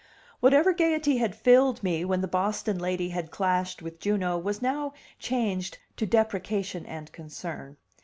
Whatever 0.39 0.73
gayety 0.73 1.17
had 1.17 1.35
filled 1.35 1.83
me 1.83 2.03
when 2.03 2.21
the 2.21 2.27
Boston 2.27 2.79
lady 2.79 3.09
had 3.09 3.29
clashed 3.29 3.83
with 3.83 3.99
Juno 3.99 4.35
was 4.35 4.59
now 4.59 4.93
changed 5.19 5.77
to 5.95 6.07
deprecation 6.07 6.87
and 6.87 7.11
concern. 7.11 7.77